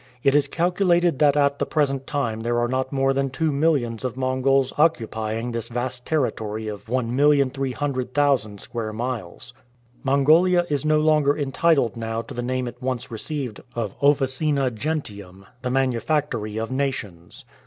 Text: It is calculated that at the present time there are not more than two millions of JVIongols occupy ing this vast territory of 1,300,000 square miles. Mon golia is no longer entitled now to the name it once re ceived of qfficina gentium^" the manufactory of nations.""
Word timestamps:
It 0.23 0.33
is 0.33 0.47
calculated 0.47 1.19
that 1.19 1.37
at 1.37 1.59
the 1.59 1.65
present 1.67 2.07
time 2.07 2.39
there 2.39 2.57
are 2.59 2.67
not 2.67 2.91
more 2.91 3.13
than 3.13 3.29
two 3.29 3.51
millions 3.51 4.03
of 4.03 4.15
JVIongols 4.15 4.73
occupy 4.79 5.37
ing 5.37 5.51
this 5.51 5.67
vast 5.67 6.07
territory 6.07 6.67
of 6.67 6.85
1,300,000 6.85 8.59
square 8.59 8.93
miles. 8.93 9.53
Mon 10.03 10.25
golia 10.25 10.65
is 10.71 10.83
no 10.83 10.99
longer 10.99 11.37
entitled 11.37 11.95
now 11.95 12.23
to 12.23 12.33
the 12.33 12.41
name 12.41 12.67
it 12.67 12.81
once 12.81 13.11
re 13.11 13.19
ceived 13.19 13.59
of 13.75 13.95
qfficina 13.99 14.71
gentium^" 14.71 15.45
the 15.61 15.69
manufactory 15.69 16.57
of 16.57 16.71
nations."" 16.71 17.45